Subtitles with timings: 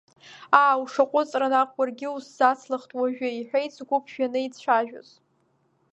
[0.61, 5.09] Аа, ушаҟәыҵра наҟ, уаргьы усзацлахт уажәы,– иҳәеит згәы ԥжәаны ицәажәоз.